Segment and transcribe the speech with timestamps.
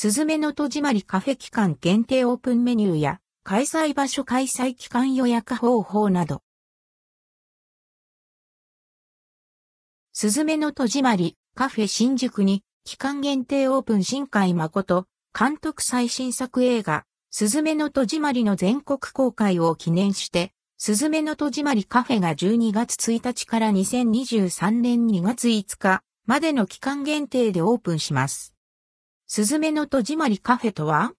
[0.00, 6.40] すずめの戸締まりカフェ期間限定オープンメニューや、開催場所開催期間予約方法など。
[10.12, 28.54] すずめの戸締まりカフェ新宿に期間限定オープン新海誠監督最新作映画すずめの戸締まりの全国公開を記念してすずめの戸締まりカフェが12月1日から2023年2月5日までの期間限定でオープンします。
[29.30, 31.12] すずめの戸締まりカフェとは？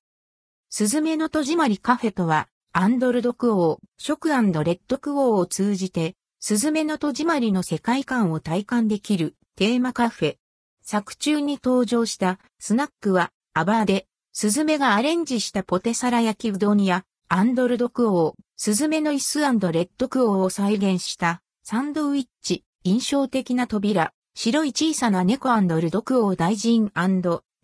[0.67, 10.36] すずめの戸締まりカフェとは、アンドルドクオー、食レッドクオーを通じて、すずめの戸締まりの世界観を体感できるテーマカフェ。
[10.81, 19.39] 作中に登場したスナックはアバーで、スズメがアレンジしたポテサラ焼きうどんや、アンドルドクオー、スズメの椅子
[19.72, 26.91] レッドクオーを再現したサンドウィッチ、印象的な扉、白い小さな猫アンドルドクオー大臣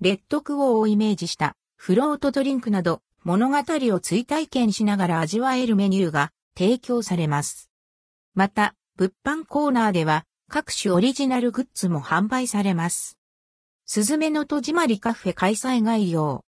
[0.06, 7.72] レッドクオーをイメージしたフロートドリンクなど物語を追体験しながら味わえるメニューが提供されます。
[8.36, 13.18] また、物販コーナーでは各種オリジナルグッズも販売されます。
[13.88, 16.46] すずめの戸締まりカフェ開催概要。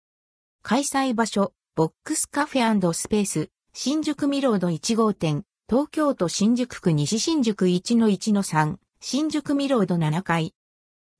[0.60, 10.52] 開催場所、ボックスカフェスペース、新宿ミロード1号店、東京都新宿区西新宿1-1-3、新宿ミロード7階。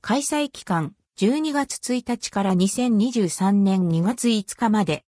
[0.02, 5.02] 開催期間、12月1日から2023年2月5日まで。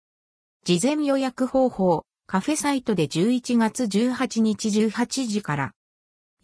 [0.65, 5.73] 事前予約方法、カフェサイトで11月18日18時から。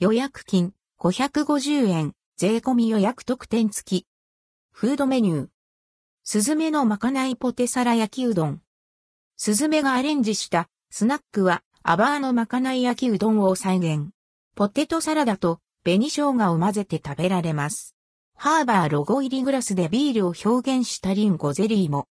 [0.00, 4.06] 予約金550円、税込み予約特典付き。
[4.70, 5.48] フードメニュー。
[6.24, 8.60] スズメのまかないポテサラ焼きうどん。
[9.38, 14.10] スズメがアレンジしたスナックはアバーのまかない焼きうどんを再現。
[14.56, 17.93] ポテトサラダと紅生姜を混ぜて食べられます。
[18.44, 22.08] ハーバーロゴ入りグラスでビールを表現したリンゴゼリーも。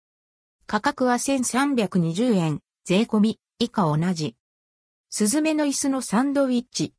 [0.65, 4.35] 価格は1320円、税込み、以下同じ。
[5.11, 6.95] スズメの椅子のサンドウィッチ。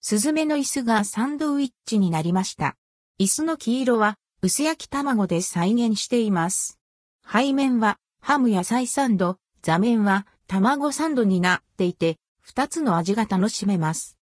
[0.00, 2.74] スズメの椅子がサンドウィッチになりました。
[3.20, 6.80] 椅子の黄色は薄焼き卵で再現しています。
[7.24, 14.18] 背面はハム野菜サンド、座面は卵サンドになっていて、二つの味が楽しめます。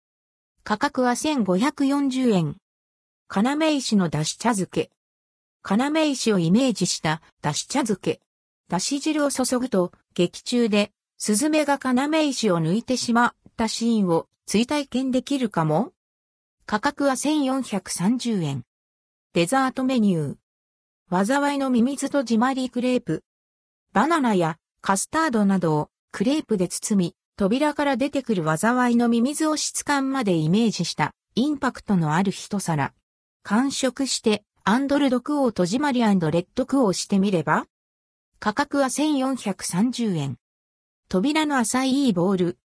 [0.64, 2.61] 価格は1540円。
[3.34, 4.92] 要石のだし茶漬け。
[5.64, 8.20] 要石をイメージしただし茶漬け。
[8.68, 15.94] だし汁を注ぐと、劇中で、スズメが要石を抜いてしまったシーンを追体験できるかも
[16.66, 18.64] 価格は1430円。
[19.34, 21.26] デザートメニュー。
[21.26, 23.24] 災いのミミズとジマリークレープ。
[23.94, 32.94] バナナやカスタードなどをクレープで包み、扉から出てくる災いのミミズを質感までイメージしたインパクトのある一皿。
[33.44, 37.66] 完食して、 and ldquo 戸締まり rdquo してみれば
[38.40, 40.38] 価格は1430円。
[41.10, 42.58] 扉の浅いボール。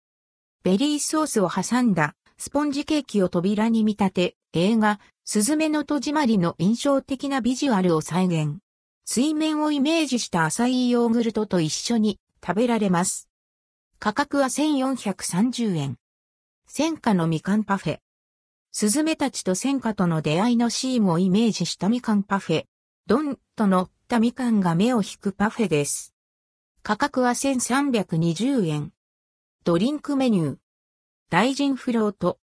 [0.64, 8.58] ベリーソースを挟んだスポンジケーキを扉に見立て、映画、すずめの戸締まりの印象的なビジュアルを再現。
[9.06, 13.30] 水面をイメージした浅いヨーグルトと一緒に食べられます。
[14.00, 15.98] 価格は1430円。
[16.68, 18.05] 戦火のみかんパフェ。
[18.78, 22.66] スズメたちと戦火との出会いのシーンをイメージしたみかんパフェ。
[23.08, 26.14] ドンと乗ったみかんが目を引くパフェです。
[26.84, 28.92] 価格は1320円。
[29.64, 30.58] ドリンクメニュー。
[31.30, 32.38] 大臣フロート。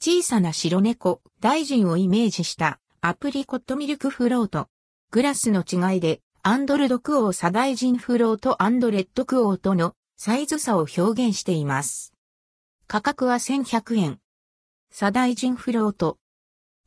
[0.00, 4.68] 小さな白猫、大臣をイメージしたアプリコットミルクフロート。
[5.10, 12.14] グラスの違いで、 and ldquo 左大臣フロート and rdquo とのサイズ差を表現しています。
[12.86, 14.18] 価格は1100円。
[14.90, 16.18] 左大臣フロート。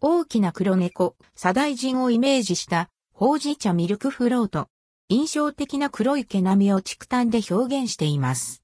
[0.01, 4.67] 大きな黒猫、左大臣をイメージしたほうじ茶ミルクフロート。
[5.09, 8.63] 印象的な黒い毛並みを竹炭で表現しています。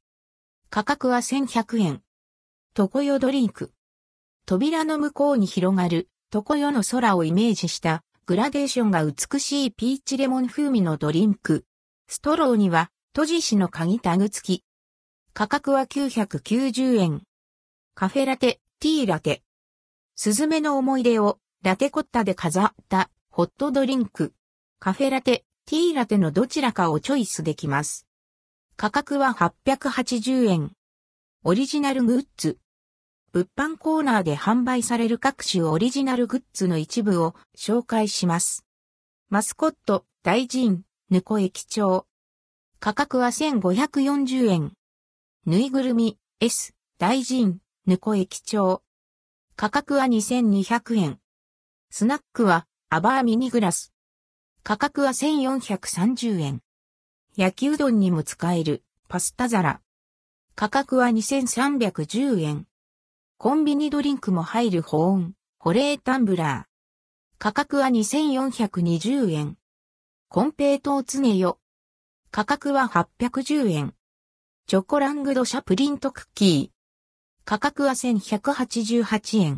[0.70, 2.02] 価格は1100円。
[2.78, 3.74] 常世ドリンク。
[4.46, 11.66] 扉の向こうに広がる常世の空をイメージしたグラデーションが美しいピーチレモン風味のドリンク。
[12.08, 14.64] ストローには閉じしの鍵タグ付き。
[15.34, 17.22] 価格は990円。
[17.94, 19.42] カフェラテ、ティーラテ。
[20.16, 24.34] スズメの思い出をラテコッタで飾ったホットドリンク。
[24.78, 28.06] カフェラテ、ティーラテのどちらかをチョイスできます。
[28.76, 30.74] 価格は880円。
[31.44, 32.60] オリジナルグッズ。
[33.32, 38.64] 物販コーナーで販売される各種オリジナルグッズの一部を紹介します。
[39.30, 42.06] マスコット、大臣、ぬこ液帳。
[42.80, 44.74] 価格は1540円。
[45.48, 48.84] ぬいぐるみ、S、大臣、ぬこ液帳。
[49.56, 51.20] 価格は2200円。
[51.90, 53.94] スナックは、アバーミニグラス。
[54.62, 56.62] 価格は1430円。
[57.38, 59.80] 焼きうどんにも使えるパスタ皿。
[60.54, 62.68] 価格は2310円。
[63.38, 67.40] コンビニドリンクも入る保温、保冷タンブラー。
[67.40, 69.58] 価格は2420円。
[70.28, 71.58] コンペイトーツネよ。
[72.32, 73.94] 価格は810円。
[74.66, 76.77] チョコラングドシャプリントクッキー。
[77.50, 79.56] 価格は1188円。